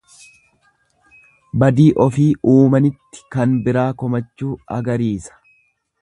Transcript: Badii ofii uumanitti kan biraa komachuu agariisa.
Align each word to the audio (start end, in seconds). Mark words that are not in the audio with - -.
Badii 1.63 1.85
ofii 2.05 2.27
uumanitti 2.55 3.23
kan 3.37 3.53
biraa 3.69 3.87
komachuu 4.03 4.57
agariisa. 4.79 5.39